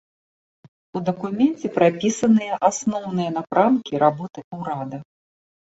У 0.99 1.01
дакуменце 1.09 1.67
прапісаныя 1.75 2.53
асноўныя 2.71 3.29
напрамкі 3.39 4.03
работы 4.07 4.39
ўрада. 4.61 4.97